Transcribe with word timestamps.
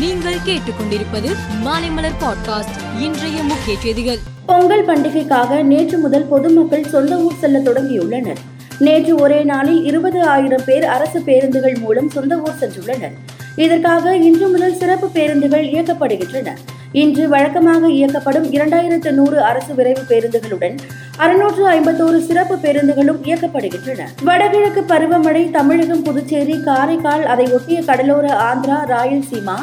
நீங்கள் 0.00 0.34
கேட்டுக்கொண்டிருப்பது 0.34 1.30
மாலைமலர் 1.64 2.16
பாட்காஸ்ட் 2.20 3.00
இன்றைய 3.00 3.42
முக்கிய 3.42 3.78
செய்திகள். 3.78 4.18
பொங்கல் 4.46 4.86
பண்டிகைக்காக 4.86 5.62
நேற்று 5.62 5.98
முதல் 5.98 6.24
பொதுமக்கள் 6.24 6.84
சொந்த 6.84 7.16
ஊர் 7.16 7.32
செல்ல 7.40 7.58
தொடங்கியுள்ளனர். 7.58 8.36
நேற்று 8.78 9.14
ஒரே 9.16 9.42
நாளில் 9.42 9.84
இருபது 9.84 10.22
ஆயிரம் 10.22 10.62
பேர் 10.66 10.84
அரசு 10.84 11.20
பேருந்துகள் 11.20 11.76
மூலம் 11.78 12.10
சொந்த 12.10 12.36
ஊர் 12.36 12.52
சென்றுள்ளனர். 12.60 13.12
இதற்காக 13.56 14.16
இன்று 14.16 14.48
முதல் 14.48 14.76
சிறப்பு 14.76 15.08
பேருந்துகள் 15.08 15.66
இயக்கப்படுகின்றன. 15.66 16.48
இன்று 16.92 17.28
வழக்கமாக 17.28 17.88
இயக்கப்படும் 17.88 18.52
இரண்டாயிரத்து 18.52 19.10
நூறு 19.10 19.42
அரசு 19.42 19.74
விரைவு 19.74 20.00
பேருந்துகளுடன் 20.08 20.78
அறுநூற்று 21.16 21.70
ஐம்பத்தோரு 21.70 22.20
சிறப்பு 22.20 22.56
பேருந்துகளும் 22.56 23.20
இயக்கப்படுகின்றன. 23.24 24.00
வடகிழக்கு 24.22 24.84
பருவமழை 24.88 25.50
தமிழகம் 25.50 26.02
புதுச்சேரி 26.02 26.60
காரைக்கால் 26.60 27.26
அதை 27.26 27.46
ஒட்டிய 27.52 27.82
கடலோர 27.82 28.54
ஆந்திரா 28.54 28.78
ராயல்சீமா 28.86 29.54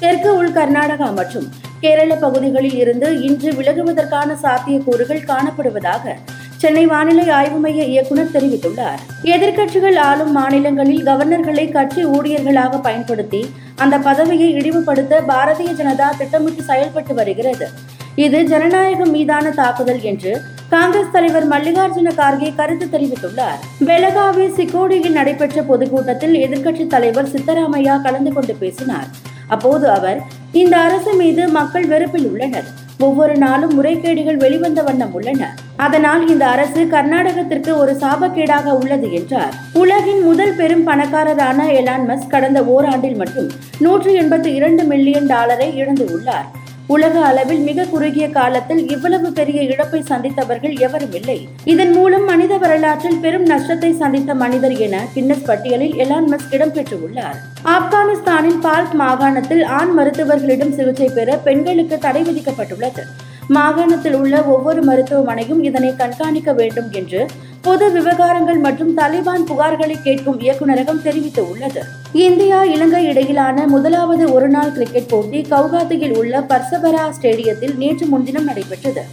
தெற்கு 0.00 0.36
உள் 0.36 0.52
கர்நாடகா 0.52 1.14
மற்றும் 1.14 1.46
கேரள 1.80 2.14
பகுதிகளில் 2.14 2.74
இருந்து 2.74 3.08
இன்று 3.22 3.50
விலகுவதற்கான 3.52 4.36
சாத்தியக்கூறுகள் 4.42 5.28
காணப்படுவதாக 5.30 6.14
சென்னை 6.56 6.86
வானிலை 6.86 7.30
ஆய்வு 7.30 7.58
மைய 7.58 7.84
இயக்குநர் 7.84 8.32
தெரிவித்துள்ளார். 8.34 9.00
எதிர்க்கட்சிகள் 9.22 9.98
ஆளும் 9.98 10.32
மாநிலங்களில் 10.32 11.04
கவர்னர்களை 11.04 11.72
கட்சி 11.72 12.04
ஊழியர்களாக 12.06 12.80
பயன்படுத்தி 12.82 13.42
அந்த 13.76 13.98
பதவியை 13.98 14.48
இழிவுபடுத்த 14.54 15.22
பாரதிய 15.28 15.72
ஜனதா 15.80 16.08
திட்டமிட்டு 16.18 16.62
செயல்பட்டு 16.62 17.14
வருகிறது. 17.14 17.68
இது 18.14 18.38
ஜனநாயகம் 18.44 19.10
மீதான 19.10 19.50
தாக்குதல் 19.50 20.00
என்று 20.00 20.32
காங்கிரஸ் 20.70 21.12
தலைவர் 21.12 21.48
மல்லிகார்ஜுன 21.48 22.12
கார்கே 22.20 22.54
கருத்து 22.54 22.86
தெரிவித்துள்ளார். 22.86 23.60
பெலகாவி 23.84 24.46
சிக்கோடியில் 24.58 25.16
நடைபெற்ற 25.18 25.62
பொதுக்கூட்டத்தில் 25.62 26.34
எதிர்க்கட்சித் 26.34 26.92
தலைவர் 26.96 27.32
சித்தராமையா 27.34 28.02
கலந்து 28.02 28.32
கொண்டு 28.32 28.54
பேசினார். 28.54 29.25
அப்போது 29.48 29.90
அவர் 29.90 30.20
இந்த 30.52 30.76
அரசு 30.76 31.14
மீது 31.14 31.48
மக்கள் 31.48 31.86
வெறுப்பில் 31.86 32.26
உள்ளனர். 32.26 32.64
ஒவ்வொரு 32.98 33.36
நாளும் 33.36 33.82
முறைகேடுகள் 33.82 34.36
வெளிவந்த 34.36 34.82
வண்ணம் 34.82 35.12
உள்ளன. 35.12 35.54
அதனால் 35.76 36.28
இந்த 36.28 36.46
அரசு 36.46 36.84
கர்நாடகத்திற்கு 36.84 37.76
ஒரு 37.76 37.92
சாபக்கேடாக 37.92 38.64
உள்ளது 38.64 39.12
என்றார். 39.12 39.54
உலகின் 39.72 40.22
முதல் 40.22 40.54
பெரும் 40.54 40.86
பணக்காரரான 40.86 41.66
எலான் 41.66 42.06
மஸ்க் 42.08 42.28
கடந்த 42.28 42.62
ஓராண்டில் 42.62 43.16
மட்டும் 43.16 43.50
நூற்று 43.78 44.20
எண்பத்தி 44.20 44.46
இரண்டு 44.46 44.84
மில்லியன் 44.84 45.26
டாலரை 45.26 45.76
இழந்து 45.76 46.04
உள்ளார். 46.12 46.64
உலக 46.88 47.24
அளவில் 47.24 47.58
மிக 47.58 47.84
குறுகிய 47.84 48.30
காலத்தில் 48.30 48.88
இவ்வளவு 48.88 49.32
பெரிய 49.32 49.62
இழப்பை 49.62 50.02
சந்தித்தவர்கள் 50.08 50.78
எவரும் 50.78 51.12
இல்லை. 51.12 51.48
இதன் 51.64 51.92
மூலம் 51.92 52.24
மனித 52.24 52.58
வரலாற்றில் 52.58 53.18
பெரும் 53.18 53.46
நஷ்டத்தை 53.46 53.92
சந்தித்த 53.92 54.34
மனிதர் 54.34 54.76
என 54.76 55.04
கின்னஸ் 55.14 55.44
பட்டியலில் 55.44 55.94
எலான் 55.94 56.28
மஸ்க் 56.32 56.52
இடம்பெற்றுள்ளார். 56.52 57.38
ஆப்கானிஸ்தானின் 57.64 58.60
பால்க் 58.62 58.92
மாகாணத்தில் 58.92 59.64
ஆண் 59.64 59.92
மருத்துவர்களிடம் 59.98 60.72
சிகிச்சை 60.72 61.10
பெற 61.14 61.36
பெண்களுக்கு 61.36 61.98
தடை 61.98 62.22
விதிக்கப்பட்டுள்ளது. 62.22 63.04
மாகாணத்தில் 63.48 64.14
உள்ள 64.14 64.42
ஒவ்வொரு 64.42 64.82
மருத்துவமனையும் 64.82 65.62
இதனை 65.62 65.96
கண்காணிக்க 65.96 66.52
வேண்டும் 66.52 66.88
என்று 66.92 67.26
பொது 67.66 67.90
விவகாரங்கள் 67.90 68.58
மற்றும் 68.58 68.96
தலிபான் 68.96 69.44
புகார்களை 69.46 70.02
கேட்கும் 70.02 70.40
இயக்குநரகம் 70.40 71.00
தெரிவித்துள்ளது. 71.04 71.80
இந்தியா 72.12 72.64
இலங்கை 72.64 73.04
இடையிலான 73.04 73.66
முதலாவது 73.66 74.32
ஒருநாள் 74.32 74.72
கிரிக்கெட் 74.72 75.08
போட்டி 75.08 75.40
கவுகாத்தியில் 75.40 76.16
உள்ள 76.16 76.40
பர்சபரா 76.40 77.10
ஸ்டேடியத்தில் 77.20 77.76
நேற்று 77.76 78.06
முன்தினம் 78.06 78.44
நடைபெற்றது. 78.44 79.04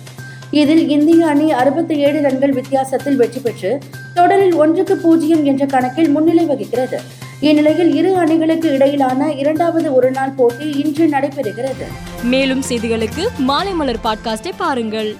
இதில் 0.51 0.89
இந்திய 0.89 1.27
அணி 1.27 1.51
அறுபத்தி 1.51 1.97
ஏழு 1.97 2.21
ரன்கள் 2.21 2.51
வித்தியாசத்தில் 2.51 3.15
வெற்றி 3.15 3.39
பெற்று 3.39 3.79
தொடரில் 4.13 4.53
ஒன்றுக்கு 4.53 4.95
பூஜ்ஜியம் 4.95 5.45
என்ற 5.45 5.65
கணக்கில் 5.65 6.09
முன்னிலை 6.09 6.45
வகிக்கிறது. 6.45 7.01
இந்நிலையில் 7.39 7.95
இரு 7.95 8.15
அணிகளுக்கு 8.15 8.73
இடையிலான 8.73 9.31
இரண்டாவது 9.31 9.95
ஒருநாள் 9.95 10.29
போட்டி 10.29 10.71
இன்று 10.71 11.07
நடைபெறுகிறது. 11.07 11.87
மேலும் 12.23 12.63
செய்திகளுக்கு 12.69 13.27
மாலைமலர் 13.47 14.03
பாட்காஸ்டை 14.03 14.51
பாருங்கள். 14.57 15.15